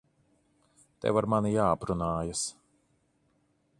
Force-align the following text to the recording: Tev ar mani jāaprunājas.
Tev 1.05 1.19
ar 1.21 1.29
mani 1.33 1.51
jāaprunājas. 1.57 2.45